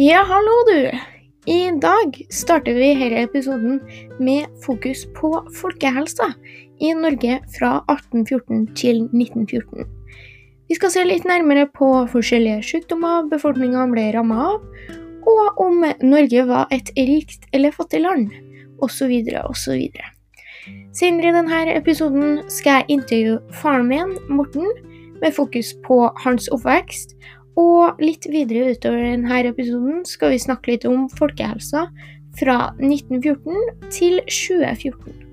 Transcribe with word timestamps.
Ja, 0.00 0.24
hallo 0.28 0.52
du. 0.66 0.98
I 1.50 1.70
dag 1.82 2.26
starter 2.30 2.76
vi 2.76 2.92
denne 2.94 3.24
episoden 3.24 3.80
med 4.22 4.44
fokus 4.62 5.00
på 5.16 5.30
folkehelsa 5.58 6.28
i 6.78 6.92
Norge 6.94 7.40
fra 7.56 7.70
1814 7.90 8.60
til 8.78 9.00
1914. 9.08 9.88
Vi 10.70 10.76
skal 10.78 10.92
se 10.94 11.02
litt 11.02 11.26
nærmere 11.26 11.66
på 11.74 11.88
forskjellige 12.12 12.62
sykdommer 12.68 13.26
befolkninga 13.32 13.88
ble 13.90 14.04
ramma 14.14 14.38
av, 14.52 14.68
og 15.34 15.58
om 15.66 15.82
Norge 16.06 16.44
var 16.46 16.70
et 16.70 16.94
rikt 16.94 17.50
eller 17.50 17.74
fattig 17.74 18.04
land, 18.04 18.30
osv., 18.78 19.16
osv. 19.48 19.82
Senere 20.94 21.32
i 21.32 21.38
denne 21.40 21.64
episoden 21.74 22.44
skal 22.46 22.84
jeg 22.84 23.00
intervjue 23.00 23.42
faren 23.64 23.90
min, 23.90 24.14
Morten, 24.30 24.70
med 25.18 25.34
fokus 25.34 25.74
på 25.82 26.04
hans 26.22 26.46
oppvekst 26.54 27.18
og 27.58 28.02
litt 28.02 28.28
videre 28.30 28.74
utover 28.76 29.02
denne 29.02 29.40
episoden 29.50 30.04
skal 30.06 30.34
vi 30.34 30.42
snakke 30.42 30.74
litt 30.74 30.86
om 30.88 31.08
folkehelsa 31.18 31.88
fra 32.38 32.58
1914 32.78 33.90
til 33.94 34.20
2014. 34.26 35.27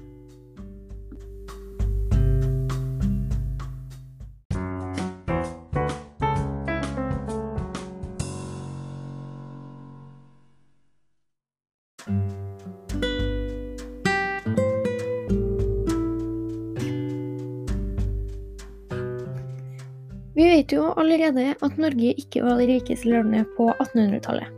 Vi 20.35 20.43
vet 20.43 20.73
jo 20.75 20.89
allerede 20.99 21.53
at 21.63 21.77
Norge 21.79 22.11
ikke 22.19 22.41
var 22.43 22.59
det 22.59 22.67
rikeste 22.67 23.07
landet 23.07 23.47
på 23.55 23.69
1800-tallet. 23.71 24.51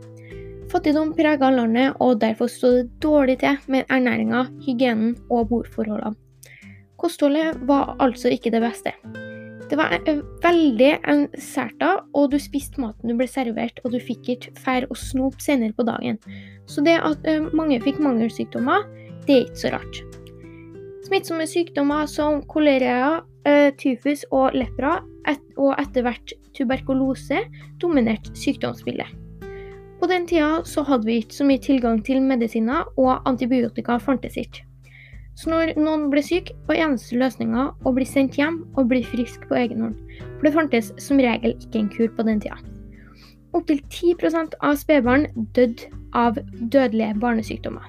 Fattigdom 0.68 1.12
prega 1.16 1.52
landet, 1.54 1.94
og 2.02 2.18
derfor 2.20 2.50
stod 2.50 2.80
det 2.80 2.88
dårlig 3.02 3.38
til 3.40 3.56
med 3.70 3.86
ernæringa, 3.88 4.42
hygienen 4.66 5.14
og 5.30 5.48
bordforholdene. 5.52 6.18
Kostholdet 6.98 7.62
var 7.68 7.94
altså 8.02 8.28
ikke 8.34 8.50
det 8.50 8.60
beste. 8.64 8.92
Det 9.70 9.78
var 9.78 9.94
veldig 10.42 10.90
enserta, 11.06 11.94
og 12.10 12.32
du 12.32 12.38
spiste 12.42 12.80
maten 12.82 13.12
du 13.12 13.14
ble 13.16 13.28
servert, 13.30 13.78
og 13.84 13.94
du 13.94 14.00
fikk 14.02 14.32
ikke 14.34 14.54
fær 14.58 14.88
og 14.90 14.98
snop 14.98 15.38
senere 15.44 15.76
på 15.78 15.86
dagen. 15.86 16.18
Så 16.66 16.82
det 16.84 16.98
at 16.98 17.28
mange 17.54 17.78
fikk 17.84 18.02
mangelsykdommer, 18.02 18.82
det 19.28 19.36
er 19.36 19.46
ikke 19.46 19.62
så 19.62 19.72
rart. 19.76 20.02
Smittsomme 21.06 21.46
sykdommer 21.48 22.08
som 22.10 22.42
kolera, 22.50 23.20
tyfus 23.80 24.24
og 24.30 24.56
lepra 24.56 24.98
og 25.58 25.72
etter 25.78 26.04
hvert 26.06 26.34
tuberkulose 26.56 27.42
dominerte 27.82 28.34
sykdomsbildet. 28.38 29.10
På 29.98 30.06
den 30.06 30.28
tida 30.30 30.62
så 30.68 30.84
hadde 30.86 31.08
vi 31.08 31.18
ikke 31.18 31.34
så 31.40 31.46
mye 31.46 31.62
tilgang 31.62 31.98
til 32.06 32.22
medisiner, 32.22 32.86
og 32.96 33.26
antibiotika 33.26 33.98
fantes 33.98 34.38
ikke. 34.38 34.62
Så 35.38 35.50
når 35.50 35.74
noen 35.78 36.08
ble 36.10 36.22
syk, 36.22 36.52
var 36.66 36.78
eneste 36.78 37.18
løsninga 37.18 37.68
å 37.86 37.92
bli 37.94 38.06
sendt 38.06 38.38
hjem 38.38 38.60
og 38.78 38.88
bli 38.90 39.04
frisk 39.06 39.44
på 39.50 39.58
egen 39.58 39.84
hånd. 39.84 39.98
For 40.38 40.48
det 40.48 40.54
fantes 40.54 40.90
som 41.02 41.22
regel 41.22 41.54
ikke 41.54 41.82
en 41.82 41.90
kur 41.94 42.10
på 42.14 42.26
den 42.26 42.42
tida. 42.42 42.58
Opptil 43.54 43.80
10% 43.90 44.56
av 44.66 44.78
spedbarn 44.78 45.28
døde 45.56 45.90
av 46.14 46.38
dødelige 46.58 47.14
barnesykdommer. 47.22 47.86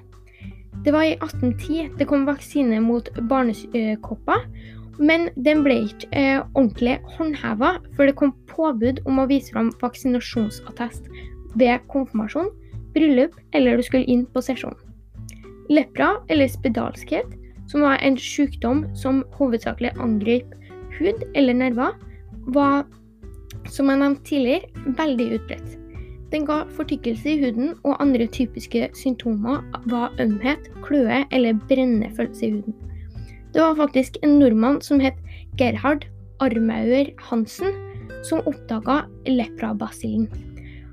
Det 0.85 0.93
var 0.95 1.03
i 1.03 1.15
1810 1.17 1.97
det 1.99 2.07
kom 2.07 2.25
vaksine 2.27 2.79
mot 2.81 3.09
barnekopper, 3.29 4.45
men 4.99 5.29
den 5.39 5.63
ble 5.63 5.77
ikke 5.87 6.09
eh, 6.11 6.41
ordentlig 6.53 6.97
håndheva 7.15 7.77
før 7.95 8.09
det 8.09 8.17
kom 8.19 8.33
påbud 8.51 9.01
om 9.07 9.21
å 9.21 9.27
vise 9.29 9.53
fram 9.53 9.71
vaksinasjonsattest 9.81 11.07
ved 11.59 11.85
konfirmasjon, 11.91 12.51
bryllup 12.93 13.35
eller 13.55 13.79
du 13.79 13.85
skulle 13.85 14.09
inn 14.11 14.25
på 14.33 14.43
sesjon. 14.43 14.75
Lepra, 15.69 16.17
eller 16.29 16.49
spedalskhet, 16.49 17.35
som 17.69 17.85
var 17.85 18.01
en 18.03 18.17
sykdom 18.17 18.87
som 18.97 19.21
hovedsakelig 19.37 19.93
angrep 20.01 20.55
hud 20.97 21.21
eller 21.37 21.55
nerver, 21.55 21.93
var, 22.49 22.87
som 23.69 23.91
jeg 23.91 24.01
nevnte 24.01 24.25
tidligere, 24.25 24.87
veldig 24.97 25.29
utbredt. 25.37 25.75
Den 26.33 26.45
ga 26.45 26.63
fortykkelse 26.77 27.29
i 27.29 27.39
huden, 27.41 27.71
og 27.85 27.97
andre 28.01 28.27
typiske 28.29 28.89
symptomer 28.97 29.63
var 29.89 30.13
ømhet, 30.21 30.69
kløe 30.85 31.23
eller 31.31 31.57
brennende 31.69 32.11
følelse 32.17 32.45
i 32.45 32.51
huden. 32.57 32.88
Det 33.53 33.61
var 33.61 33.75
faktisk 33.75 34.17
en 34.21 34.37
nordmann 34.39 34.81
som 34.85 35.01
het 35.01 35.17
Gerhard 35.57 36.05
Armauer 36.39 37.09
Hansen, 37.29 37.73
som 38.23 38.43
oppdaga 38.45 39.01
leprabasillen. 39.25 40.27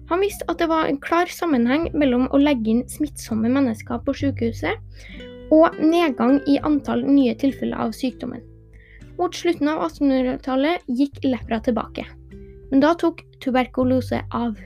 Han 0.09 0.23
visste 0.23 0.47
at 0.49 0.61
det 0.63 0.69
var 0.71 0.87
en 0.87 1.01
klar 1.03 1.29
sammenheng 1.31 1.89
mellom 1.93 2.29
å 2.31 2.41
legge 2.41 2.71
inn 2.71 2.85
smittsomme 2.89 3.51
mennesker 3.51 4.01
på 4.07 4.15
sykehuset 4.15 5.53
og 5.55 5.77
nedgang 5.83 6.39
i 6.47 6.61
antall 6.67 7.03
nye 7.07 7.35
tilfeller 7.39 7.89
av 7.89 7.95
sykdommen. 7.97 8.43
Mot 9.19 9.35
slutten 9.35 9.71
av 9.73 9.83
1800-tallet 9.89 10.87
gikk 10.87 11.23
lepra 11.27 11.59
tilbake, 11.65 12.07
men 12.71 12.83
da 12.85 12.95
tok 12.99 13.25
tuberkulose 13.43 14.23
av. 14.35 14.59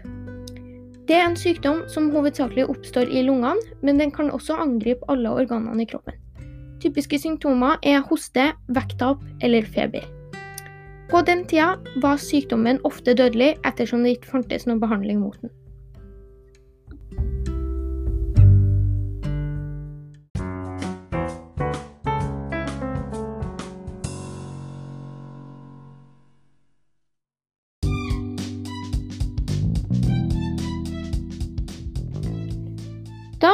Det 1.08 1.16
er 1.16 1.26
en 1.26 1.38
sykdom 1.38 1.84
som 1.90 2.10
hovedsakelig 2.14 2.68
oppstår 2.70 3.08
i 3.10 3.24
lungene, 3.26 3.58
men 3.82 3.98
den 3.98 4.12
kan 4.14 4.30
også 4.30 4.60
angripe 4.62 5.08
alle 5.10 5.32
organene 5.40 5.82
i 5.82 5.88
kroppen. 5.90 6.19
Typiske 6.80 7.18
symptomer 7.20 7.76
er 7.84 8.00
hoste, 8.08 8.50
vekttap 8.72 9.20
eller 9.44 9.66
feber. 9.68 10.06
På 11.10 11.20
den 11.26 11.42
tida 11.50 11.74
var 12.00 12.20
sykdommen 12.22 12.78
ofte 12.88 13.12
dødelig 13.18 13.56
ettersom 13.66 14.04
det 14.06 14.16
ikke 14.16 14.30
fantes 14.36 14.64
noen 14.68 14.80
behandling 14.80 15.20
mot 15.20 15.36
den. 15.42 15.50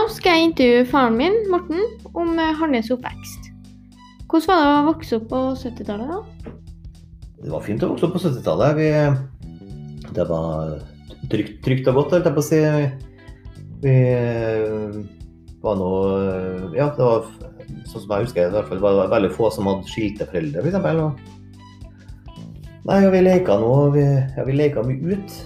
Da 0.06 0.12
skal 0.14 0.36
jeg 0.38 0.46
intervjue 0.52 0.82
faren 0.86 1.16
min, 1.18 1.36
Morten, 1.50 1.80
om 2.14 2.36
hans 2.38 2.90
oppvekst. 2.94 3.48
Hvordan 4.30 4.46
var 4.46 4.60
det 4.62 4.74
å 4.76 4.84
vokse 4.86 5.16
opp 5.18 5.24
på 5.32 5.40
70-tallet, 5.58 6.12
da? 6.12 6.52
Det 7.40 7.50
var 7.50 7.64
fint 7.64 7.82
å 7.82 7.88
vokse 7.90 8.06
opp 8.06 8.14
på 8.14 8.20
70-tallet. 8.22 8.78
Det 10.14 10.26
var 10.28 10.76
trygt, 11.32 11.58
trygt 11.66 11.90
og 11.90 11.98
godt, 11.98 12.14
holdt 12.14 12.28
jeg 12.30 12.36
på 12.36 12.44
å 12.44 12.46
si. 12.46 12.62
Vi 13.82 13.96
var 15.66 15.82
nå 15.82 15.90
Ja, 16.78 16.86
det 16.94 17.02
var 17.02 17.26
sånn 17.90 18.06
som 18.06 18.14
jeg 18.14 18.28
husker 18.28 18.54
det, 18.54 18.62
fall 18.70 18.86
var 18.86 19.10
veldig 19.10 19.32
få 19.34 19.50
som 19.50 19.66
hadde 19.72 19.90
skilte 19.90 20.30
foreldre, 20.30 20.62
f.eks. 20.62 21.18
Nei, 22.86 23.02
og 23.02 23.10
vi 23.10 23.26
leka 23.26 23.58
nå. 23.58 23.74
Vi, 23.98 24.06
ja, 24.38 24.46
vi 24.46 24.54
leka 24.62 24.86
mye 24.86 25.18
ut. 25.18 25.38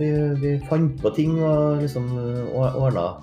Vi, 0.00 0.08
vi, 0.40 0.54
fant 0.64 0.94
på 1.02 1.10
ting 1.12 1.34
og 1.44 1.82
liksom 1.82 2.06
ordna 2.56 3.20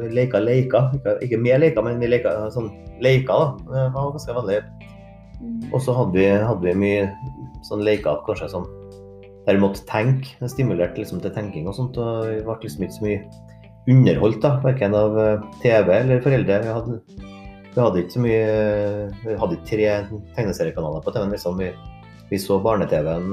Vi 0.00 0.08
leka 0.10 0.40
leker. 0.42 0.96
Ikke, 1.22 1.38
med 1.38 1.60
leker, 1.62 1.84
men 1.86 2.00
vi 2.02 2.10
leka 2.10 2.32
sånn 2.54 2.70
leker. 3.04 3.30
da. 3.30 3.68
Det 3.70 3.84
var 3.94 4.10
ganske 4.16 4.34
vanlig. 4.34 4.60
Og 5.70 5.78
så 5.84 5.94
hadde 5.94 6.18
vi, 6.18 6.26
hadde 6.26 6.66
vi 6.66 6.76
mye 6.76 7.04
sånn 7.68 7.84
leker 7.86 8.22
kanskje 8.26 8.50
sånn 8.50 8.66
der 9.46 9.56
vi 9.56 9.62
måtte 9.62 9.86
tenke. 9.88 10.34
Det 10.40 10.50
stimulerte 10.52 11.00
liksom 11.00 11.22
til 11.22 11.32
tenking 11.34 11.68
og 11.70 11.76
sånt. 11.78 11.98
Og 12.00 12.26
vi 12.26 12.40
ble 12.46 12.58
liksom 12.64 12.86
ikke 12.86 12.96
så 12.98 13.06
mye 13.06 13.20
underholdt, 13.90 14.42
da. 14.42 14.56
Verken 14.64 14.96
av 14.98 15.20
TV 15.62 15.94
eller 16.00 16.24
foreldre. 16.24 16.58
Vi 16.64 16.74
hadde, 16.74 16.98
vi 17.70 17.78
hadde 17.78 18.02
ikke 18.02 18.16
så 18.16 18.24
mye 18.24 18.42
Vi 19.22 19.38
hadde 19.44 19.56
ikke 19.60 19.70
tre 19.70 19.94
tegneseriekanaler 20.36 21.06
på 21.06 21.14
TV-en. 21.14 21.32
Liksom. 21.36 21.62
Vi, 21.62 21.70
vi 22.32 22.42
så 22.42 22.58
barne-TV-en 22.66 23.32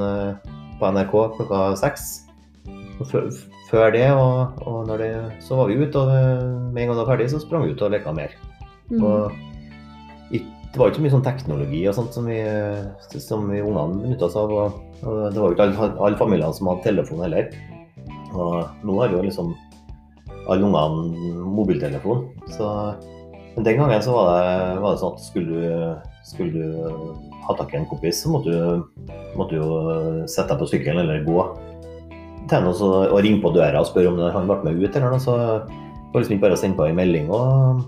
på 0.77 0.93
NRK 0.93 1.19
klokka 1.39 1.65
seks. 1.81 2.26
Før 3.67 3.91
det, 3.93 4.07
og, 4.15 4.61
og 4.65 4.89
det, 4.97 5.11
så 5.43 5.59
var 5.59 5.69
vi 5.69 5.77
ute, 5.81 5.99
og 5.99 6.71
med 6.71 6.81
en 6.81 6.89
gang 6.89 6.95
det 6.95 7.03
var 7.03 7.11
ferdig, 7.11 7.29
så 7.33 7.41
sprang 7.43 7.67
vi 7.67 7.75
ut 7.75 7.83
og 7.85 7.93
leka 7.93 8.13
mer. 8.15 8.33
Mm. 8.87 9.03
Og 9.03 9.35
det 10.77 10.81
var 10.81 10.91
ikke 10.91 10.99
så 10.99 11.03
mye 11.05 11.13
sånn 11.15 11.25
teknologi 11.25 11.79
og 11.89 11.95
sånt 11.97 12.13
som 12.13 12.27
vi, 12.29 12.37
som 13.23 13.47
vi 13.49 13.63
ungene 13.63 14.01
benytta 14.03 14.27
oss 14.27 14.35
av. 14.37 14.51
Og, 14.53 14.75
og, 15.01 15.21
det 15.33 15.39
var 15.39 15.47
jo 15.47 15.55
ikke 15.55 15.65
alle, 15.65 15.87
alle 16.05 16.19
familiene 16.19 16.53
som 16.53 16.69
hadde 16.69 16.85
telefon 16.85 17.23
heller. 17.23 17.47
Og 18.35 18.83
nå 18.85 18.97
har 18.99 19.15
jo 19.15 19.23
liksom 19.25 19.53
alle 20.47 20.67
ungene 20.67 21.45
mobiltelefon. 21.55 22.27
Så, 22.53 22.67
men 23.55 23.65
den 23.65 23.79
gangen 23.79 24.03
så 24.05 24.13
var 24.19 24.29
det, 24.35 24.59
var 24.83 24.93
det 24.93 25.01
sånn 25.01 25.15
at 25.15 25.25
skulle 25.25 25.63
du, 25.63 26.11
skulle 26.27 26.67
du 26.67 27.31
ha 27.47 27.55
tak 27.57 27.73
i 27.73 27.79
en 27.79 27.89
kompis, 27.89 28.21
så 28.21 28.35
måtte 28.35 28.53
du, 28.53 29.09
måtte 29.39 29.57
du 29.57 30.27
sette 30.29 30.51
deg 30.51 30.61
på 30.61 30.69
sykkelen 30.75 31.01
eller 31.05 31.25
gå 31.25 31.39
til 32.49 32.59
ham 32.59 32.69
og 32.71 33.19
ringe 33.23 33.41
på 33.43 33.53
døra 33.55 33.81
og 33.81 33.89
spørre 33.89 34.11
om 34.11 34.19
han 34.33 34.49
ble 34.49 34.57
med 34.65 34.81
ut 34.81 34.95
eller 34.95 35.13
noe. 35.13 35.23
Så 35.23 35.35
var 35.37 35.67
det 35.67 36.23
liksom 36.23 36.37
ikke 36.37 36.45
bare 36.47 36.57
å 36.57 36.61
sende 36.61 36.79
på 36.79 36.87
en 36.87 36.97
melding 36.97 37.29
og, 37.33 37.83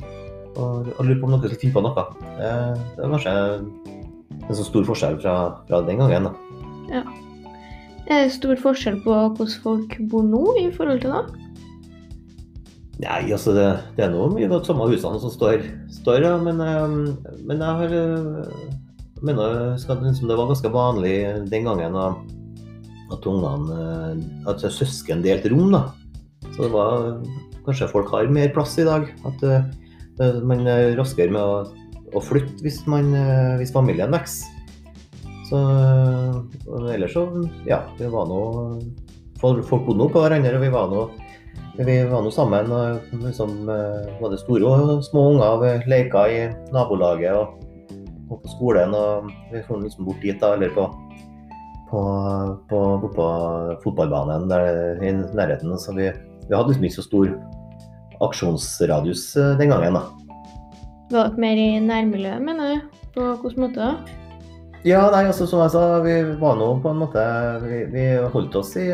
og, 0.55 0.89
og 0.95 1.01
lure 1.05 1.19
på 1.19 1.27
om 1.27 1.33
noen 1.33 1.43
skulle 1.43 1.61
finne 1.61 1.77
på 1.77 1.83
noe. 1.85 2.05
Det, 2.39 2.53
det 2.97 3.03
var 3.03 3.15
kanskje 3.15 3.35
en 4.39 4.59
så 4.59 4.65
stor 4.67 4.87
forskjell 4.87 5.19
fra, 5.23 5.35
fra 5.69 5.81
den 5.87 6.01
gangen. 6.01 6.29
da. 6.29 6.33
Ja. 6.89 7.03
Er 8.09 8.25
det 8.25 8.33
stor 8.33 8.57
forskjell 8.57 9.03
på 9.03 9.13
hvordan 9.13 9.61
folk 9.63 9.99
bor 10.11 10.25
nå 10.25 10.43
i 10.61 10.69
forhold 10.73 11.03
til 11.03 11.13
da? 11.13 11.23
Nei, 12.99 13.29
altså 13.31 13.53
det, 13.55 13.67
det 13.95 14.03
er 14.03 14.11
noe 14.11 14.27
mye 14.33 14.49
av 14.49 14.57
de 14.57 14.67
samme 14.67 14.89
husene 14.89 15.21
som 15.23 15.31
står, 15.31 15.61
står 16.01 16.25
ja, 16.25 16.33
men, 16.43 16.59
eh, 16.59 17.37
men 17.47 17.61
jeg 17.63 17.77
har 17.79 17.93
eh, 17.95 18.73
mener 19.23 19.53
jeg 19.53 19.71
husker 19.77 20.01
liksom 20.03 20.27
det 20.31 20.37
var 20.39 20.49
ganske 20.49 20.71
vanlig 20.73 21.15
den 21.51 21.67
gangen 21.67 21.95
at, 21.99 22.35
at 23.13 23.27
ungene 23.29 23.75
eh, 23.75 24.23
At 24.49 24.63
søsken 24.63 25.23
delte 25.25 25.51
rom, 25.53 25.71
da. 25.73 25.89
Så 26.55 26.65
det 26.65 26.73
var 26.73 27.19
Kanskje 27.65 27.89
folk 27.91 28.09
har 28.13 28.29
mer 28.33 28.49
plass 28.55 28.77
i 28.81 28.87
dag. 28.87 29.09
At 29.27 29.43
uh, 29.45 30.39
man 30.47 30.63
er 30.65 30.95
raskere 30.97 31.29
med 31.29 31.43
å, 31.43 31.89
å 32.17 32.21
flytte 32.23 32.63
hvis, 32.65 32.79
man, 32.89 33.11
uh, 33.13 33.59
hvis 33.59 33.73
familien 33.75 34.15
vokser. 34.15 34.47
Så 35.49 35.59
uh, 35.59 36.87
ellers 36.89 37.13
så 37.13 37.27
Ja, 37.67 37.83
vi 37.99 38.09
var 38.09 38.29
nå 38.29 38.41
Folk 39.39 39.69
bodde 39.69 39.99
nå 40.01 40.09
på 40.11 40.23
hverandre, 40.23 40.57
og 40.57 40.65
vi 40.65 40.71
var 40.73 40.89
nå 40.91 41.09
vi 41.79 41.93
var 42.09 42.25
nå 42.25 42.31
sammen. 42.33 42.73
og 42.75 43.13
liksom, 43.21 43.53
Både 44.19 44.39
store 44.41 44.67
og 44.67 45.03
små 45.05 45.29
unger. 45.35 45.61
Vi 45.61 45.91
leka 45.93 46.25
i 46.27 46.41
nabolaget. 46.75 47.37
og 47.37 47.69
og 48.29 48.43
på 48.43 48.53
skolen. 48.55 48.93
og 48.93 49.29
Vi 49.51 49.61
kom 49.67 49.83
liksom 49.83 50.07
bort 50.07 50.21
dit, 50.21 50.37
da, 50.41 50.53
eller 50.55 50.73
på, 50.75 50.87
på, 51.89 52.01
på, 52.69 52.79
på 53.15 53.27
fotballbanen 53.83 54.49
der 54.51 55.01
i 55.03 55.13
nærheten. 55.13 55.73
Så 55.81 55.95
vi, 55.97 56.09
vi 56.47 56.55
hadde 56.55 56.71
liksom 56.71 56.87
ikke 56.87 56.99
så 56.99 57.07
stor 57.07 57.33
aksjonsradius 58.25 59.25
eh, 59.39 59.57
den 59.59 59.73
gangen, 59.73 59.99
da. 59.99 60.05
Var 61.09 61.31
dere 61.31 61.41
mer 61.41 61.59
i 61.59 61.69
nærmiljøet, 61.81 62.41
mener 62.45 62.73
du? 62.73 63.05
På 63.15 63.31
hvilken 63.41 63.65
måte 63.65 63.81
da? 63.81 64.17
Ja, 64.87 65.01
nei, 65.11 65.25
altså 65.27 65.43
som 65.49 65.59
jeg 65.59 65.73
sa, 65.73 65.81
vi 66.05 66.13
var 66.39 66.53
nå 66.55 66.69
på 66.79 66.93
en 66.93 67.01
måte 67.01 67.23
Vi, 67.65 67.81
vi 67.91 68.03
holdt 68.31 68.53
oss 68.55 68.77
i, 68.79 68.85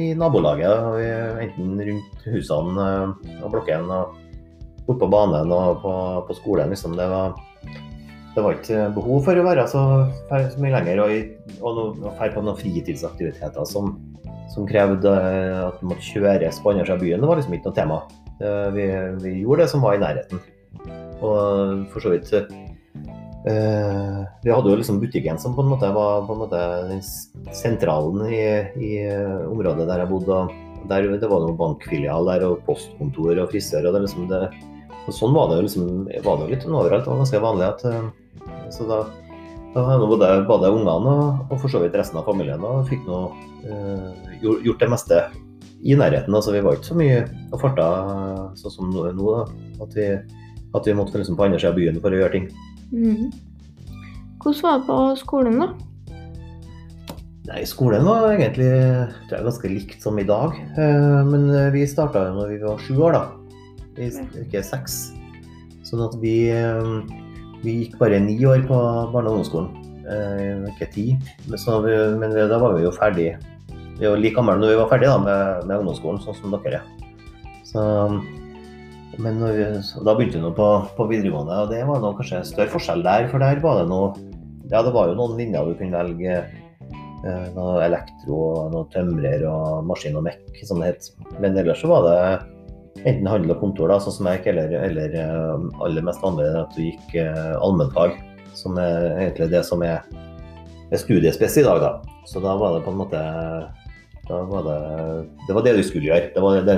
i 0.00 0.06
nabolaget. 0.16 0.86
Vi, 0.96 1.10
enten 1.44 1.74
rundt 1.90 2.30
husene 2.30 2.86
eh, 2.86 3.42
og 3.42 3.50
blokken 3.52 3.90
og 3.90 4.14
borte 4.86 5.02
på 5.02 5.10
banen 5.10 5.52
og 5.52 5.82
på, 5.82 5.92
på 6.28 6.38
skolen. 6.38 6.70
liksom 6.70 6.96
det 6.96 7.08
var 7.10 7.34
det 8.36 8.42
var 8.44 8.58
ikke 8.58 8.82
behov 8.92 9.22
for 9.24 9.38
å 9.40 9.44
være 9.46 9.62
så, 9.72 9.82
så 10.28 10.60
mye 10.60 10.74
lenger 10.74 11.00
og, 11.00 11.12
og, 11.64 11.78
på 12.04 12.42
noen 12.44 12.58
fritidsaktiviteter 12.58 13.64
som, 13.68 13.94
som 14.52 14.66
krevde 14.68 15.08
eh, 15.08 15.62
at 15.62 15.80
man 15.80 15.94
måtte 15.94 16.04
kjøres 16.04 16.60
på 16.60 16.74
andre 16.74 16.84
siden 16.84 16.98
av 16.98 17.04
byen. 17.04 17.22
Det 17.24 17.30
var 17.30 17.40
liksom 17.40 17.56
ikke 17.56 17.70
noe 17.70 17.78
tema. 17.78 17.98
Eh, 18.36 18.68
vi, 18.74 18.84
vi, 19.22 19.32
gjorde 19.40 19.64
det 19.64 19.72
som 19.72 19.86
var 19.86 19.96
i 19.96 20.02
nærheten. 20.02 20.42
Og 21.24 21.86
for 21.94 22.04
så 22.04 22.12
vidt 22.12 22.28
eh, 22.36 24.18
Vi 24.44 24.52
hadde 24.52 24.68
jo 24.68 24.76
liksom 24.82 25.00
butikken 25.00 25.40
som 25.40 25.56
på 25.56 25.64
en 25.64 25.72
måte 25.72 25.88
var 25.96 26.28
på 26.28 26.36
en 26.36 26.42
måte 26.44 26.60
sentralen 27.56 28.28
i, 28.28 28.42
i 28.76 28.92
området 29.48 29.88
der 29.88 30.04
jeg 30.04 30.12
bodde. 30.12 30.44
Der, 30.92 31.08
det 31.08 31.32
var 31.32 31.40
noen 31.40 31.56
bankfilial 31.56 32.28
der, 32.28 32.44
og 32.50 32.60
postkontor 32.68 33.40
og 33.40 33.48
frisør. 33.50 33.88
og 33.88 33.96
det 33.96 34.04
liksom 34.04 34.28
det, 34.28 34.44
og 35.06 35.12
Sånn 35.14 35.32
var 35.32 35.48
det 35.48 35.62
jo 35.62 35.66
liksom, 35.70 35.90
var 36.20 36.44
det 36.44 36.52
litt 36.52 36.68
overalt. 36.68 37.08
Det 37.08 37.14
var 37.14 37.24
ganske 37.24 37.44
vanlig 37.48 37.68
at 37.72 37.88
så 38.74 38.86
da, 38.88 39.00
da 39.74 39.84
har 39.86 40.04
både, 40.04 40.30
både 40.48 40.70
ungene 40.74 41.16
og, 41.16 41.42
og, 41.50 41.56
for 41.62 41.72
så 41.72 41.82
vidt 41.82 41.96
resten 41.98 42.20
av 42.20 42.28
familien 42.28 42.64
og 42.66 42.86
fikk 42.90 43.04
nå 43.08 43.20
uh, 43.66 44.06
gjort 44.42 44.82
det 44.82 44.90
meste 44.92 45.20
i 45.86 45.96
nærheten. 45.98 46.34
altså 46.34 46.54
Vi 46.54 46.62
var 46.64 46.78
ikke 46.78 46.90
så 46.92 46.98
mye 46.98 47.24
og 47.52 47.60
farta 47.62 47.88
sånn 48.58 48.74
som 48.74 48.94
nå, 48.94 49.10
da, 49.16 49.42
at 49.84 49.98
vi, 49.98 50.06
at 50.76 50.88
vi 50.88 50.96
måtte 50.96 51.20
liksom 51.20 51.38
på 51.38 51.48
andre 51.48 51.60
sida 51.60 51.74
av 51.74 51.80
byen 51.80 52.00
for 52.02 52.14
å 52.14 52.22
gjøre 52.22 52.38
ting. 52.38 52.48
Mm. 52.92 53.28
Hvordan 54.42 54.62
var 54.62 54.80
det 54.80 54.86
på 54.88 54.98
skolen, 55.20 55.60
da? 55.62 55.72
Nei, 57.46 57.60
Skolen 57.62 58.02
var 58.02 58.32
egentlig 58.32 58.66
det 58.66 59.36
er 59.36 59.44
ganske 59.46 59.68
likt 59.70 60.02
som 60.02 60.16
i 60.18 60.26
dag. 60.26 60.56
Eh, 60.78 61.20
men 61.28 61.46
vi 61.74 61.84
starta 61.86 62.24
da 62.34 62.46
vi 62.50 62.58
var 62.62 62.80
sju 62.82 62.96
år, 62.98 63.14
da. 63.14 64.06
Ikke 64.42 64.64
seks. 64.66 64.96
Sånn 65.86 66.02
at 66.02 66.16
vi 66.18 66.48
eh, 66.50 66.90
vi 67.64 67.74
gikk 67.82 67.98
bare 68.00 68.20
ni 68.22 68.36
år 68.46 68.64
på 68.68 68.78
barne- 69.12 69.30
og 69.30 69.38
ungdomsskolen, 69.38 69.70
eh, 70.06 70.66
ikke 70.72 70.90
ti. 70.92 71.06
Men, 71.48 71.60
vi, 71.84 71.94
men 72.20 72.34
da 72.36 72.58
var 72.58 72.76
vi 72.76 72.84
jo 72.84 72.92
ferdig. 72.94 73.36
Vi 73.98 74.06
var 74.06 74.20
like 74.20 74.36
gamle 74.36 74.58
når 74.60 74.74
vi 74.74 74.80
var 74.80 74.90
ferdig 74.92 75.08
da, 75.08 75.18
med, 75.18 75.66
med, 75.66 75.78
ungdomsskolen, 75.80 76.20
sånn 76.20 76.36
som 76.36 76.56
dere 76.56 76.80
er. 76.80 76.84
Så, 77.64 77.82
men 79.22 79.40
vi, 79.40 79.64
da 80.04 80.14
begynte 80.14 80.42
vi 80.42 80.52
på, 80.58 80.68
på, 80.98 81.08
videregående, 81.08 81.62
og 81.64 81.72
det 81.72 81.82
var 81.88 82.02
noe, 82.02 82.16
kanskje 82.18 82.44
større 82.44 82.72
forskjell 82.74 83.04
der. 83.06 83.30
For 83.32 83.42
der 83.42 83.62
var 83.64 83.82
det 83.82 83.90
noe 83.92 84.14
Ja, 84.66 84.80
det 84.82 84.90
var 84.90 85.06
jo 85.06 85.14
noen 85.14 85.36
linjer 85.38 85.68
du 85.68 85.76
kunne 85.78 85.94
velge. 85.94 86.40
Eh, 87.26 87.46
noe 87.54 87.78
elektro, 87.86 88.68
noe 88.70 88.86
tømrer 88.92 89.44
og 89.48 89.86
maskin 89.86 90.18
og 90.18 90.26
mekk, 90.26 90.58
som 90.66 90.82
det 90.82 90.92
het. 90.92 91.08
Men 91.40 91.56
ellers 91.56 91.80
så 91.82 91.90
var 91.90 92.04
det 92.06 92.18
enten 93.04 93.28
handel 93.28 93.54
og 93.54 93.60
kontor, 93.60 93.90
da, 93.92 93.98
sånn 94.02 94.14
som 94.18 94.28
jeg 94.30 94.44
eller, 94.52 94.72
eller 94.86 95.16
eh, 95.20 95.66
aller 95.84 96.04
mest 96.06 96.22
vanlig 96.24 96.46
at 96.62 96.76
du 96.76 96.84
gikk 96.86 97.16
uh, 97.18 97.56
allmennfag. 97.60 98.16
Som 98.56 98.78
er 98.80 99.10
egentlig 99.18 99.50
det 99.52 99.62
som 99.68 99.82
er, 99.84 100.00
er 100.88 101.02
studiespes 101.02 101.58
i 101.60 101.66
dag, 101.66 101.82
da. 101.82 102.22
Så 102.26 102.40
da 102.42 102.56
var 102.58 102.76
det 102.76 102.86
på 102.86 102.94
en 102.94 103.02
måte 103.02 103.20
da 104.26 104.42
var 104.42 104.64
det, 104.66 104.78
det 105.46 105.54
var 105.54 105.62
det 105.62 105.76
du 105.76 105.82
skulle 105.86 106.08
gjøre. 106.08 106.32
Det 106.34 106.42
var 106.42 106.56
det, 106.66 106.76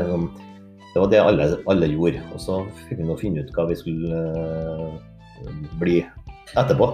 det, 0.94 1.00
var 1.00 1.11
det 1.12 1.23
alle, 1.23 1.47
alle, 1.70 1.88
gjorde. 1.94 2.21
Og 2.35 2.43
så 2.44 2.59
fikk 2.88 3.00
vi 3.00 3.09
nå 3.09 3.17
finne 3.21 3.44
ut 3.44 3.55
hva 3.56 3.64
vi 3.71 3.79
skulle 3.79 4.23
uh, 4.37 5.62
bli 5.81 6.03
etterpå. 6.59 6.91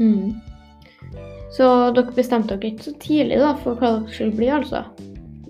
Mm. 0.00 0.34
Så 1.54 1.68
dere 1.94 2.16
bestemte 2.16 2.56
dere 2.56 2.74
ikke 2.74 2.88
så 2.88 2.96
tidlig 3.02 3.38
da, 3.40 3.54
for 3.62 3.78
hva 3.78 3.98
dere 4.00 4.16
skulle 4.16 4.34
bli, 4.40 4.50
altså? 4.58 4.82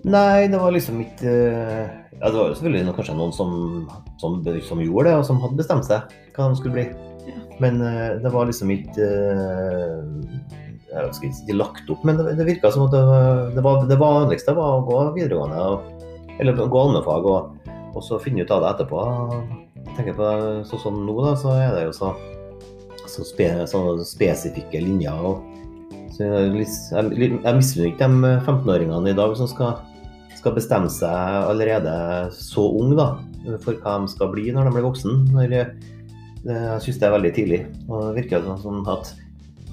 Nei, 0.07 0.47
det 0.47 0.59
var 0.61 0.71
liksom 0.71 1.01
ikke 1.03 1.31
uh, 1.31 1.87
ja, 2.17 2.29
det 2.31 2.37
var 2.37 2.49
jo 2.49 2.55
selvfølgelig 2.57 2.93
kanskje 2.97 3.15
noen 3.17 3.33
som, 3.35 3.51
som, 4.21 4.37
som, 4.65 4.79
gjorde 4.81 5.09
det, 5.09 5.17
og 5.19 5.25
som 5.27 5.41
hadde 5.43 5.59
bestemt 5.59 5.85
seg 5.85 6.13
hva 6.33 6.47
de 6.49 6.59
skulle 6.59 6.77
bli. 6.77 6.85
Ja. 7.27 7.41
Men 7.61 7.81
uh, 7.83 8.15
det 8.23 8.31
var 8.33 8.47
liksom 8.49 8.71
ikke 8.73 9.09
uh, 9.37 9.99
Jeg 10.87 11.11
skal 11.13 11.29
ikke 11.29 11.57
lagt 11.59 11.91
opp, 11.93 12.05
men 12.07 12.17
det, 12.17 12.37
det 12.39 12.47
virka 12.47 12.71
som 12.73 12.87
at 12.87 12.95
det, 12.95 13.01
det, 13.57 13.63
var, 13.65 13.83
det 13.89 13.99
vanligste 14.01 14.55
var 14.57 14.79
å 14.79 14.85
gå 14.87 15.01
videregående, 15.17 15.59
og, 15.61 16.07
eller 16.39 16.57
gå 16.57 16.81
allmennfag, 16.81 17.27
og, 17.27 17.67
og, 17.91 17.99
så 18.05 18.21
finne 18.23 18.47
ut 18.47 18.53
av 18.55 18.63
det 18.63 18.71
etterpå. 18.71 19.03
Jeg 19.75 19.99
tenker 19.99 20.17
på 20.17 20.31
Sånn 20.69 20.83
som 20.85 21.03
nå, 21.03 21.19
da, 21.25 21.35
så 21.37 21.53
er 21.57 21.75
det 21.75 21.83
jo 21.89 21.93
så, 21.99 22.13
så, 23.03 23.27
spe, 23.27 23.51
sånne 23.69 24.07
spesifikke 24.07 24.81
linjer. 24.81 25.19
og 25.19 25.43
så 26.15 26.25
jeg, 26.25 26.65
jeg, 26.65 27.29
jeg 27.43 27.59
misunner 27.59 27.91
ikke 27.91 28.07
de 28.09 28.33
15-åringene 28.39 29.11
i 29.11 29.17
dag 29.17 29.35
som 29.37 29.49
skal 29.51 29.75
skal 30.47 30.55
bestemme 30.55 30.89
seg 30.91 31.49
allerede 31.51 31.93
så 32.31 32.63
ung 32.79 32.93
da, 32.95 33.11
for 33.63 33.75
hva 33.83 33.99
de 33.99 34.11
skal 34.11 34.31
bli 34.31 34.47
når 34.55 34.67
de 34.67 34.75
blir 34.77 34.85
voksen. 34.85 35.25
Når, 35.35 35.55
eh, 35.57 35.71
jeg 36.47 36.83
syns 36.85 36.99
det 37.01 37.07
er 37.07 37.15
veldig 37.17 37.31
tidlig. 37.35 37.61
Og 37.89 38.05
det 38.05 38.21
virker 38.21 38.45
sånn 38.61 38.85
at 38.87 39.11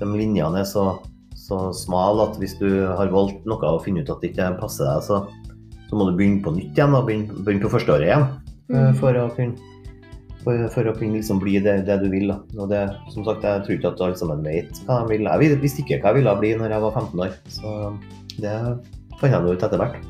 de 0.01 0.09
linjene 0.11 0.65
er 0.65 0.67
så, 0.67 0.97
så 1.39 1.69
smale 1.77 2.27
at 2.27 2.41
hvis 2.41 2.57
du 2.59 2.69
har 2.91 3.13
valgt 3.15 3.47
noe 3.47 3.71
og 3.71 3.85
finner 3.85 4.03
ut 4.03 4.11
at 4.11 4.25
det 4.25 4.33
ikke 4.33 4.57
passer 4.59 4.89
deg, 4.89 5.05
så, 5.07 5.21
så 5.87 5.99
må 6.01 6.09
du 6.09 6.17
begynne 6.19 6.43
på 6.43 6.55
nytt 6.57 6.75
igjen. 6.75 6.97
og 6.97 7.07
Begynne, 7.07 7.45
begynne 7.45 7.63
på 7.63 7.71
førsteåret 7.77 8.09
igjen. 8.09 8.27
Eh, 8.73 8.75
mm. 8.75 8.99
For 8.99 9.21
å 9.21 9.29
kunne, 9.37 9.71
for, 10.43 10.67
for 10.75 10.91
å 10.91 10.97
kunne 10.99 11.21
liksom 11.21 11.39
bli 11.45 11.61
det, 11.63 11.85
det, 11.87 12.01
du 12.03 12.11
vil. 12.11 12.33
Da. 12.33 12.41
Og 12.59 12.73
det, 12.73 12.83
som 13.15 13.29
sagt, 13.29 13.47
Jeg 13.47 13.63
tror 13.63 13.79
ikke 13.79 13.95
at 13.95 14.03
alle 14.09 14.19
sammen 14.19 14.43
vet 14.43 14.83
hva 14.89 15.05
de 15.05 15.15
vil. 15.15 15.31
Jeg 15.31 15.63
visste 15.63 15.87
ikke 15.87 16.03
hva 16.03 16.11
jeg 16.11 16.25
ville 16.25 16.37
bli 16.43 16.57
når 16.59 16.75
jeg 16.75 16.87
var 16.89 16.99
15 17.05 17.25
år. 17.29 17.39
Så 17.61 17.79
det 18.43 18.59
fant 19.21 19.31
jeg 19.31 19.55
ut 19.55 19.69
etter 19.69 19.79
hvert. 19.79 20.03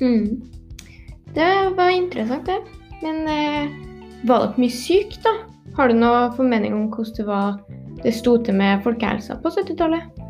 Mm. 0.00 0.42
Det 1.34 1.50
var 1.76 1.90
interessant, 1.90 2.46
det. 2.46 2.60
Men 3.02 3.24
eh, 3.28 3.72
var 4.28 4.46
dere 4.46 4.64
mye 4.64 4.74
syk, 4.74 5.16
da? 5.24 5.34
Har 5.76 5.90
du 5.90 5.98
noe 5.98 6.28
formening 6.36 6.74
om 6.76 6.86
hvordan 6.92 7.16
det 7.16 7.26
var 7.28 7.56
det 8.04 8.12
sto 8.14 8.36
til 8.42 8.56
med 8.58 8.82
folkehelsa 8.84 9.38
på 9.42 9.50
70-tallet? 9.54 10.20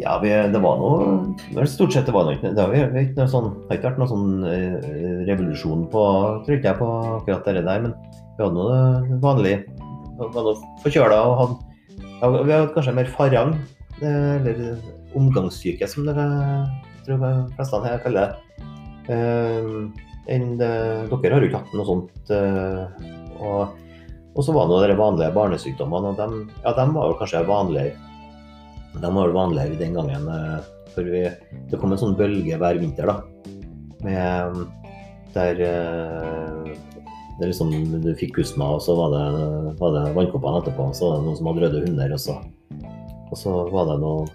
Ja, 0.00 0.16
vi, 0.18 0.30
det 0.50 0.58
var 0.58 0.80
noe 0.80 1.66
Stort 1.70 1.94
sett 1.94 2.08
det 2.08 2.14
var 2.14 2.26
noe, 2.26 2.38
det 2.42 2.58
har, 2.58 2.96
ikke 2.98 3.20
noe 3.20 3.30
sånn, 3.30 3.52
det 3.54 3.68
har 3.68 3.78
ikke 3.78 3.90
vært 3.92 4.00
noen 4.02 4.10
sånn 4.10 4.48
eh, 4.50 4.88
revolusjon 5.28 5.84
på 5.92 6.02
tror 6.46 6.56
ikke 6.56 6.72
jeg 6.72 6.80
på 6.80 6.88
akkurat 7.12 7.46
det 7.46 7.62
der, 7.62 7.84
men 7.84 7.94
vi 8.34 8.42
hadde 8.42 8.56
noe 8.56 9.20
vanlig 9.22 9.54
var 10.18 10.46
noe 10.46 10.56
forkjøla 10.82 11.20
og 11.28 11.36
hadde, 11.40 11.60
ja, 12.00 12.32
Vi 12.32 12.52
hadde 12.54 12.72
kanskje 12.74 12.96
mer 12.96 13.12
farang, 13.14 13.54
eh, 14.00 14.34
eller 14.40 14.64
omgangssyke, 15.14 15.86
som 15.90 16.06
det 16.08 16.14
tror 17.06 17.24
jeg 17.24 17.46
fleste 17.58 17.80
her 17.84 18.02
kaller 18.04 18.26
det. 18.26 18.68
Uh, 19.04 19.88
enn 20.32 20.54
dere 20.56 21.08
har 21.10 21.44
jo 21.44 21.48
ikke 21.50 21.60
hatt 21.60 21.74
noe 21.76 21.88
sånt. 21.88 22.30
Uh, 22.30 22.86
og, 23.38 23.74
og, 24.32 24.40
så 24.44 24.54
var 24.56 24.70
det 24.70 24.94
de 24.94 24.98
vanlige 25.00 25.34
barnesykdommene, 25.36 26.14
og 26.14 26.20
de, 26.20 26.46
ja, 26.64 26.72
de 26.78 26.86
var 26.94 27.10
jo 27.10 27.18
kanskje 27.20 27.44
vanligere. 27.48 27.98
De 28.94 29.10
var 29.18 29.28
jo 29.28 29.36
vanligere 29.36 29.80
den 29.80 29.98
gangen. 29.98 30.30
Uh, 30.30 30.88
for 30.94 31.10
vi, 31.10 31.26
det 31.70 31.80
kom 31.82 31.92
en 31.92 32.00
sånn 32.00 32.16
bølge 32.16 32.58
hver 32.60 32.78
vinter 32.78 33.10
da, 33.10 33.16
med, 34.04 34.60
der, 35.34 35.58
det 37.40 37.48
liksom, 37.50 37.72
du 38.04 38.12
fikk 38.14 38.36
kusma, 38.36 38.76
og 38.76 38.82
så 38.84 38.94
var 38.94 39.10
det, 39.10 39.24
var 39.80 39.96
det 39.96 40.04
vannkoppene 40.14 40.60
etterpå. 40.62 40.86
Så 40.94 41.08
var 41.08 41.18
det 41.18 41.26
noen 41.26 41.38
som 41.40 41.50
hadde 41.50 41.64
røde 41.64 41.80
hunder, 41.88 42.14
og 42.14 42.22
så, 42.22 42.36
og 43.26 43.40
så 43.40 43.56
var 43.74 43.90
det 43.90 43.96
noe 44.04 44.28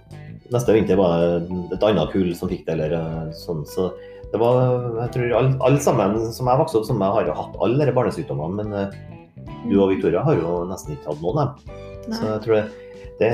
Neste 0.49 0.73
vinter 0.73 0.97
var 0.97 1.39
det 1.45 1.77
et 1.77 1.85
annet 1.85 2.09
kull 2.13 2.31
som 2.37 2.49
fikk 2.49 2.65
det, 2.65 2.77
eller 2.77 3.29
sånn. 3.37 3.61
Så 3.69 3.91
det 4.31 4.39
var, 4.41 4.59
jeg 5.03 5.13
tror 5.13 5.35
alle, 5.39 5.55
alle 5.65 5.81
sammen 5.83 6.19
som 6.33 6.49
jeg 6.49 6.61
vokste 6.61 6.79
opp 6.79 6.87
som 6.89 7.01
jeg 7.01 7.15
har 7.15 7.29
jo 7.29 7.37
hatt 7.37 7.57
alle 7.65 7.81
disse 7.81 7.95
barnesykdommene, 7.97 8.63
men 8.63 8.77
eh, 8.77 8.99
du 9.69 9.75
og 9.79 9.93
Victoria 9.93 10.23
har 10.25 10.37
jo 10.37 10.61
nesten 10.69 10.95
ikke 10.95 11.11
hatt 11.11 11.23
noen 11.23 11.41
av 11.41 11.51
dem. 11.53 11.79
Så 12.09 12.21
jeg 12.25 12.43
tror 12.45 12.55
det, 12.55 12.63
det, 13.19 13.31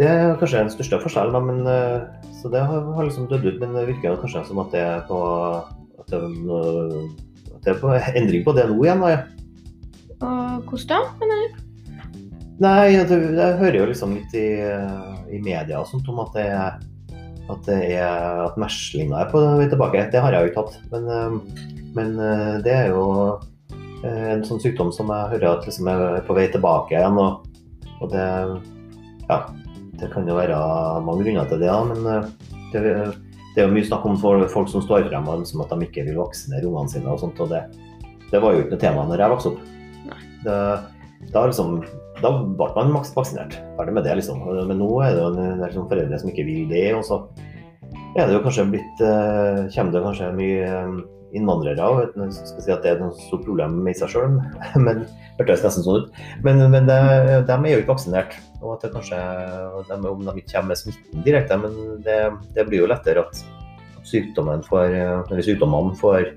det 0.00 0.10
er 0.10 0.38
kanskje 0.40 0.64
den 0.64 0.74
største 0.74 1.00
forskjellen, 1.04 1.36
da, 1.36 1.42
men 1.44 1.62
eh, 1.70 2.30
så 2.40 2.50
det 2.52 2.62
har, 2.64 2.86
har 2.96 3.06
liksom 3.06 3.28
dødd 3.30 3.46
ut. 3.46 3.58
Men 3.62 3.74
det 3.76 3.88
virker 3.90 4.20
kanskje 4.22 4.46
som 4.48 4.62
at 4.62 4.74
det 4.74 4.84
er 4.84 5.02
på, 5.10 5.18
at 6.00 6.14
det, 6.14 6.22
at 7.54 7.66
det 7.66 7.74
er 7.74 7.82
på 7.82 7.96
endring 8.22 8.46
på 8.46 8.56
det 8.56 8.68
nå 8.70 8.78
igjen. 8.82 9.04
Da, 9.04 9.14
ja. 9.14 9.20
Og 10.20 10.70
hvordan 10.70 11.04
da? 11.04 11.18
mener 11.20 11.42
du? 11.42 11.59
Nei, 12.60 12.92
jeg, 12.92 13.08
jeg 13.08 13.58
hører 13.60 13.78
jo 13.78 13.88
liksom 13.88 14.14
litt 14.18 14.34
i, 14.36 14.48
i 15.32 15.38
media 15.40 15.80
og 15.80 15.88
sånt 15.88 16.08
om 16.12 16.18
at 16.20 16.34
det 16.36 16.48
er 16.52 16.80
at, 17.50 17.68
er, 17.68 18.42
at 18.46 18.58
meslinga 18.60 19.22
er 19.24 19.30
på 19.30 19.40
vei 19.58 19.68
tilbake. 19.70 20.08
Det 20.12 20.22
har 20.22 20.34
jeg 20.34 20.44
jo 20.44 20.50
ikke 20.50 20.64
hatt. 20.64 20.76
Men, 20.92 21.08
eh, 21.14 21.70
men 21.96 22.12
eh, 22.26 22.58
det 22.64 22.74
er 22.74 22.92
jo 22.92 23.04
eh, 24.04 24.28
en 24.34 24.44
sånn 24.46 24.62
sykdom 24.62 24.92
som 24.94 25.10
jeg 25.12 25.32
hører 25.34 25.48
at 25.54 25.66
liksom 25.68 25.90
er 25.90 26.20
på 26.26 26.36
vei 26.36 26.46
tilbake 26.52 26.96
igjen. 26.96 27.18
Og, 27.20 27.48
og 28.00 28.12
det 28.12 28.28
Ja, 29.30 29.44
det 30.00 30.08
kan 30.10 30.26
jo 30.26 30.34
være 30.34 30.56
mange 31.06 31.22
grunner 31.22 31.46
til 31.46 31.60
det, 31.60 31.68
da, 31.70 31.82
men 31.86 32.06
eh, 32.08 32.54
det, 32.72 32.80
det 33.54 33.62
er 33.62 33.68
jo 33.68 33.74
mye 33.74 33.86
snakk 33.86 34.06
om 34.08 34.16
folk, 34.18 34.48
folk 34.50 34.70
som 34.72 34.82
står 34.82 35.10
frem 35.10 35.28
og 35.28 35.42
ønsker 35.42 35.62
at 35.62 35.74
de 35.74 35.86
ikke 35.86 36.06
vil 36.08 36.18
vaksinere 36.18 36.66
ungene 36.66 36.90
sine 36.90 37.12
og 37.12 37.20
sånt. 37.22 37.38
og 37.42 37.52
det, 37.52 37.66
det 38.30 38.40
var 38.42 38.54
jo 38.54 38.64
ikke 38.64 38.74
noe 38.74 38.82
tema 38.82 39.04
når 39.06 39.22
jeg 39.22 39.34
vokste 39.34 39.52
opp. 39.52 39.68
Nei. 40.08 40.20
Det, 40.46 40.56
da, 41.28 41.44
liksom, 41.46 41.80
da 42.22 42.32
ble 42.42 42.68
man 42.74 42.92
maks 42.94 43.12
vaksinert. 43.14 43.58
Ferdig 43.76 43.94
med 43.94 44.06
det, 44.08 44.16
liksom. 44.18 44.42
Men 44.68 44.80
nå 44.80 44.90
er 45.04 45.14
det 45.14 45.22
jo 45.22 45.30
en 45.30 45.38
del 45.40 45.62
liksom, 45.66 45.88
foreldre 45.90 46.20
som 46.20 46.32
ikke 46.32 46.46
vil 46.48 46.68
det. 46.72 46.86
Og 46.96 47.04
så 47.06 47.20
er 48.16 48.26
det 48.26 48.34
jo 48.34 48.42
kanskje 48.44 48.68
blitt 48.72 49.02
eh, 49.04 49.66
Kommer 49.74 49.94
det 49.94 50.04
kanskje 50.06 50.30
mye 50.34 50.66
eh, 50.66 51.00
innvandrere 51.38 51.86
òg, 51.86 52.16
skal 52.34 52.64
si 52.64 52.72
at 52.74 52.82
det 52.82 52.90
er 52.90 53.02
et 53.04 53.20
stort 53.28 53.44
problem 53.46 53.76
i 53.86 53.94
seg 53.94 54.10
sjøl, 54.10 54.32
men 54.86 55.04
hørtes 55.38 55.62
nesten 55.62 55.86
sånn 55.86 56.02
ut. 56.02 56.20
Men, 56.46 56.64
men 56.72 56.88
det, 56.88 56.98
de 57.46 57.54
er 57.54 57.70
jo 57.70 57.84
ikke 57.84 57.94
vaksinert. 57.94 58.34
Og 58.60 58.74
at 58.74 58.84
det 58.84 58.92
kanskje, 58.96 59.20
de, 59.88 60.00
om 60.10 60.24
de 60.26 60.34
ikke 60.40 60.56
kommer 60.56 60.72
med 60.72 60.80
smitten 60.80 61.24
direkte, 61.26 61.60
men 61.60 61.76
det, 62.04 62.18
det 62.56 62.66
blir 62.68 62.82
jo 62.82 62.90
lettere 62.90 63.22
at 63.22 63.44
sykdommen 64.08 64.64
får, 64.66 64.96
eller 64.96 65.46
sykdommene 65.46 65.94
får, 66.00 66.32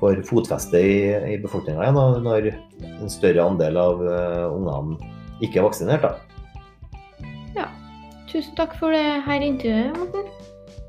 får 0.00 0.22
fotfeste 0.28 0.80
i, 0.80 0.96
i 1.34 1.36
befolkninga 1.42 1.84
igjen, 1.86 2.24
når 2.26 2.50
en 3.00 3.12
større 3.12 3.44
andel 3.44 3.78
av 3.80 4.02
eh, 4.04 4.46
ungene 4.52 5.12
ikke 5.44 5.60
er 5.60 5.68
vaksinert. 5.68 6.06
Da. 6.06 6.16
Tusen 8.36 8.56
takk 8.58 8.74
for 8.76 8.92
det 8.92 9.22
her 9.24 9.40
intervjuet, 9.40 9.94
Morten. 9.96 10.26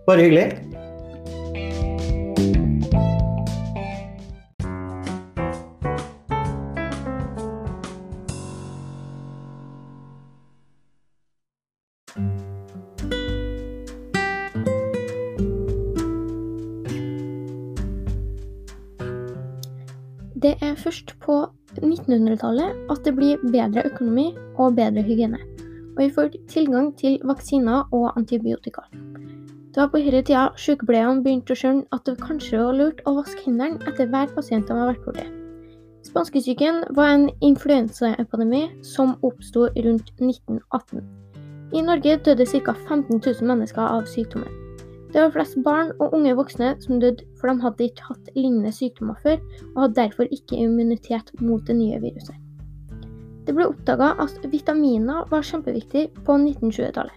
Bare 0.08 0.24
hyggelig. 0.26 0.67
Det 20.44 20.54
er 20.62 20.76
først 20.78 21.16
på 21.26 21.36
1900-tallet 21.82 22.92
at 22.94 23.00
det 23.06 23.14
blir 23.18 23.40
bedre 23.42 23.82
økonomi 23.90 24.26
og 24.62 24.76
bedre 24.78 25.02
hygiene, 25.02 25.40
og 25.96 26.04
vi 26.04 26.10
får 26.14 26.36
tilgang 26.52 26.92
til 27.00 27.16
vaksiner 27.26 27.88
og 27.92 28.12
antibiotika. 28.20 28.84
Det 29.74 29.82
var 29.82 29.90
på 29.94 30.02
denne 30.04 30.22
tida 30.22 30.44
sykepleierne 30.62 31.24
begynte 31.26 31.56
å 31.56 31.58
skjønne 31.58 31.90
at 31.98 32.06
det 32.06 32.20
kanskje 32.22 32.62
var 32.62 32.78
lurt 32.78 33.02
å 33.10 33.16
vaske 33.18 33.48
hendene 33.48 33.82
etter 33.90 34.14
hver 34.14 34.30
pasient 34.36 34.70
de 34.70 34.78
har 34.78 34.92
vært 34.92 35.10
borti. 35.10 35.26
Spanskesyken 36.06 36.84
var 37.00 37.16
en 37.16 37.28
influensaepidemi 37.42 38.64
som 38.86 39.18
oppsto 39.26 39.66
rundt 39.74 40.14
1918. 40.22 41.02
I 41.74 41.82
Norge 41.90 42.22
døde 42.30 42.46
ca. 42.46 42.78
15 42.86 43.26
000 43.26 43.50
mennesker 43.56 43.82
av 43.82 44.06
sykdommen. 44.14 44.67
Det 45.14 45.22
var 45.22 45.32
flest 45.32 45.56
barn 45.64 45.94
og 46.04 46.14
unge 46.18 46.34
voksne 46.36 46.74
som 46.84 47.00
døde, 47.00 47.24
for 47.40 47.48
de 47.48 47.64
hadde 47.64 47.86
ikke 47.88 48.10
hatt 48.10 48.34
lignende 48.36 48.74
sykdommer 48.76 49.16
før, 49.24 49.40
og 49.76 49.80
hadde 49.86 50.00
derfor 50.02 50.28
ikke 50.36 50.60
immunitet 50.60 51.32
mot 51.40 51.64
det 51.68 51.78
nye 51.80 52.02
viruset. 52.04 52.36
Det 53.48 53.56
ble 53.56 53.70
oppdaga 53.70 54.12
at 54.20 54.44
vitaminer 54.52 55.30
var 55.32 55.46
kjempeviktig 55.48 56.10
på 56.28 56.36
1920-tallet. 56.36 57.16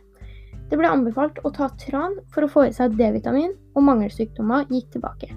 Det 0.71 0.79
ble 0.79 0.87
anbefalt 0.87 1.41
å 1.43 1.51
ta 1.51 1.67
tran 1.83 2.15
for 2.31 2.47
å 2.47 2.51
få 2.53 2.69
i 2.69 2.75
seg 2.77 2.95
D-vitamin, 2.95 3.57
og 3.75 3.87
mangelsykdommer 3.89 4.71
gikk 4.71 4.93
tilbake. 4.95 5.33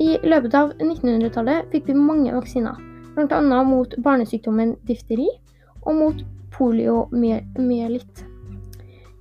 I 0.00 0.16
løpet 0.24 0.56
av 0.56 0.72
1900-tallet 0.80 1.68
fikk 1.74 1.90
vi 1.90 1.98
mange 1.98 2.32
vaksiner, 2.32 2.80
bl.a. 3.14 3.60
mot 3.68 3.92
barnesykdommen 4.02 4.78
difteri 4.88 5.28
og 5.84 5.92
mot 6.00 6.24
poliomyelitt. 6.56 8.24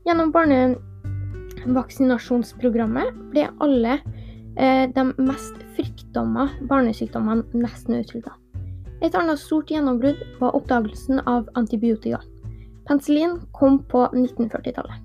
Gjennom 0.08 0.32
barnevaksinasjonsprogrammet 1.64 3.14
ble 3.32 3.48
alle 3.64 3.98
eh, 4.58 4.90
de 4.92 5.06
mest 5.18 5.56
fryktomma 5.76 6.50
barnesykdommene 6.70 7.44
nesten 7.54 8.00
utrydda. 8.02 8.36
Et 9.04 9.16
annet 9.16 9.40
stort 9.40 9.72
gjennombrudd 9.72 10.20
var 10.40 10.56
oppdagelsen 10.56 11.20
av 11.28 11.50
antibiotika. 11.60 12.22
Penicillin 12.88 13.40
kom 13.52 13.82
på 13.88 14.06
1940-tallet. 14.12 15.00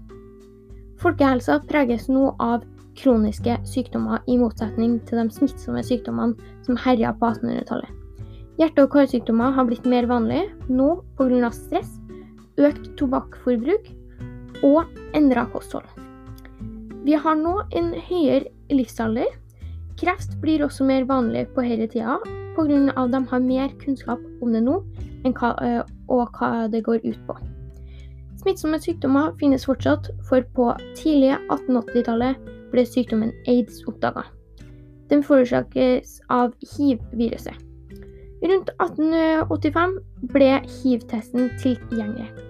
Folkehelsa 0.98 1.60
preges 1.70 2.08
nå 2.10 2.32
av 2.42 2.64
kroniske 2.98 3.54
sykdommer, 3.66 4.24
i 4.26 4.34
motsetning 4.38 4.98
til 5.06 5.20
de 5.20 5.28
smittsomme 5.30 5.84
sykdommene 5.86 6.34
som 6.66 6.78
herja 6.82 7.12
på 7.14 7.30
1800-tallet. 7.30 7.94
Hjerte- 8.58 8.82
og 8.82 8.90
karsykdommer 8.90 9.54
har 9.54 9.68
blitt 9.68 9.86
mer 9.86 10.08
vanlige 10.10 10.50
nå 10.66 10.96
pga. 11.18 11.52
stress, 11.54 11.94
økt 12.58 12.90
tobakkforbruk 12.98 13.86
og 14.66 14.84
endra 15.14 15.46
kosthold. 15.54 15.86
Vi 17.04 17.14
har 17.14 17.36
nå 17.38 17.54
en 17.78 17.92
høyere 18.08 18.48
livsalder. 18.72 19.30
Kreft 19.98 20.36
blir 20.42 20.64
også 20.66 20.86
mer 20.86 21.06
vanlig 21.08 21.46
på 21.54 21.64
denne 21.66 21.88
tida 21.90 22.18
pga. 22.58 23.06
de 23.06 23.26
har 23.30 23.40
mer 23.40 23.68
kunnskap 23.84 24.18
om 24.42 24.52
det 24.52 24.62
nå 24.62 24.82
hva, 25.24 25.54
øh, 25.62 25.82
og 26.08 26.28
hva 26.38 26.68
det 26.70 26.84
går 26.84 27.00
ut 27.04 27.20
på. 27.26 27.36
Smittsomme 28.38 28.78
sykdommer 28.80 29.34
finnes 29.40 29.66
fortsatt, 29.66 30.10
for 30.28 30.42
på 30.54 30.72
tidlige 30.96 31.38
1880-tallet 31.50 32.36
ble 32.72 32.84
sykdommen 32.86 33.32
aids 33.46 33.82
oppdaga. 33.86 34.24
Den 35.10 35.22
forårsakes 35.22 36.20
av 36.30 36.54
hiv-viruset. 36.76 37.56
Rundt 38.42 38.70
1885 38.78 39.98
ble 40.32 40.52
hiv-testen 40.62 41.50
tilgjengelig. 41.58 42.47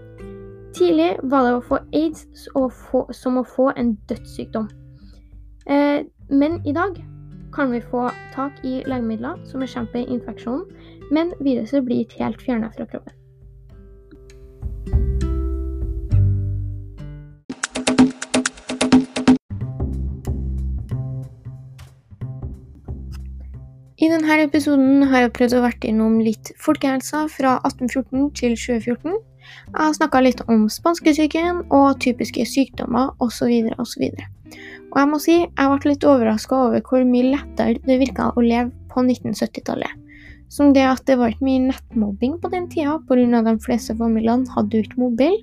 Tidlig 0.78 1.16
var 1.22 1.42
det 1.42 1.54
å 1.56 1.62
få 1.66 1.78
aids 1.90 2.44
å 2.54 2.68
få, 2.70 3.00
som 3.10 3.40
å 3.40 3.42
få 3.42 3.72
en 3.74 3.96
dødssykdom. 4.06 4.68
Eh, 5.66 6.04
men 6.30 6.60
i 6.62 6.74
dag 6.76 7.00
kan 7.54 7.72
vi 7.74 7.80
få 7.82 8.04
tak 8.30 8.60
i 8.62 8.76
legemidler 8.86 9.40
som 9.48 9.64
bekjemper 9.64 10.06
infeksjonen, 10.06 10.68
men 11.10 11.32
viruset 11.42 11.82
blir 11.82 12.04
ikke 12.04 12.22
helt 12.22 12.44
fjernet 12.46 12.76
fra 12.76 12.86
kroppen. 12.86 13.16
I 23.98 24.12
denne 24.12 24.36
episoden 24.44 25.08
har 25.10 25.26
jeg 25.26 25.34
prøvd 25.40 25.58
å 25.58 25.64
vært 25.64 25.88
innom 25.90 26.20
litt 26.22 26.52
folkehelsa 26.62 27.24
fra 27.34 27.56
1814 27.66 28.30
til 28.38 28.54
2014. 28.54 29.18
Jeg 29.68 29.80
har 29.80 29.94
snakka 29.96 30.24
litt 30.24 30.42
om 30.48 30.66
spanskesyken 30.72 31.64
og 31.68 32.00
typiske 32.04 32.46
sykdommer 32.48 33.14
osv. 33.24 33.52
osv. 33.78 34.08
Og 34.08 34.26
og 34.88 35.00
jeg 35.02 35.08
må 35.10 35.18
si 35.20 35.36
jeg 35.38 35.70
ble 35.70 35.92
litt 35.92 36.04
overraska 36.08 36.60
over 36.68 36.84
hvor 36.84 37.04
mye 37.06 37.34
lettere 37.34 37.80
det 37.84 37.98
virka 38.00 38.30
å 38.32 38.44
leve 38.44 38.72
på 38.88 39.04
1970-tallet. 39.04 40.04
Som 40.48 40.72
det 40.72 40.86
at 40.88 41.02
det 41.04 41.18
var 41.20 41.34
ikke 41.34 41.44
mye 41.44 41.66
nettmobbing 41.66 42.38
på 42.40 42.48
den 42.54 42.70
tida, 42.72 42.96
pga. 43.04 43.42
de 43.44 43.52
fleste 43.60 43.96
familiene 43.98 44.48
hadde 44.54 44.80
ikke 44.80 45.02
mobil. 45.02 45.36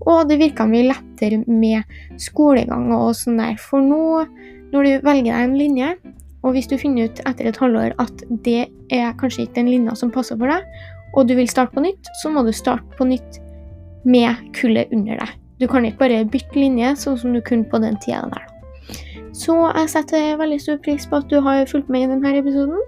Og 0.00 0.28
det 0.30 0.40
virka 0.40 0.64
mye 0.64 0.88
lettere 0.88 1.42
med 1.44 1.84
skolegang 2.20 2.88
og 2.96 3.12
sånn 3.18 3.42
der. 3.42 3.60
For 3.60 3.84
nå, 3.84 4.24
når 4.72 4.88
du 4.88 4.92
velger 5.04 5.32
deg 5.32 5.44
en 5.44 5.58
linje, 5.60 5.92
og 6.42 6.54
hvis 6.56 6.70
du 6.70 6.78
finner 6.80 7.10
ut 7.10 7.20
etter 7.28 7.50
et 7.50 7.58
halvår 7.60 7.96
at 8.00 8.22
det 8.46 8.68
er 8.94 9.16
kanskje 9.20 9.44
ikke 9.44 9.60
den 9.60 9.72
linja 9.74 9.96
som 9.98 10.12
passer 10.14 10.38
for 10.40 10.48
deg, 10.48 10.64
og 11.16 11.28
du 11.28 11.36
vil 11.36 11.48
starte 11.50 11.74
på 11.76 11.84
nytt, 11.84 12.08
så 12.22 12.32
må 12.32 12.44
du 12.46 12.52
starte 12.54 12.96
på 12.96 13.08
nytt 13.08 13.40
med 14.06 14.38
kullet 14.56 14.92
under 14.94 15.18
deg. 15.20 15.34
Du 15.60 15.66
kan 15.70 15.84
ikke 15.88 16.04
bare 16.04 16.24
bytte 16.28 16.58
linje, 16.58 16.94
sånn 17.00 17.18
som 17.20 17.34
du 17.34 17.40
kunne 17.44 17.68
på 17.68 17.80
den 17.82 17.96
tida 18.04 18.26
der. 18.32 18.44
Så 19.36 19.52
jeg 19.52 19.90
setter 19.92 20.38
veldig 20.40 20.60
stor 20.62 20.78
pris 20.84 21.04
på 21.08 21.20
at 21.20 21.28
du 21.32 21.40
har 21.44 21.66
fulgt 21.68 21.90
med 21.92 22.06
i 22.06 22.10
denne 22.14 22.38
episoden. 22.38 22.80